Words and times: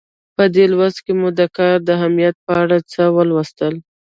په 0.35 0.43
دې 0.55 0.65
لوست 0.73 0.99
کې 1.05 1.13
مو 1.19 1.29
د 1.39 1.41
کار 1.57 1.75
د 1.87 1.89
اهمیت 1.97 2.35
په 2.45 2.51
اړه 2.63 2.77
څه 2.91 3.03
ولوستل. 3.17 3.73